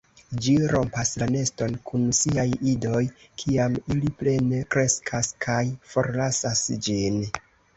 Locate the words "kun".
1.89-2.07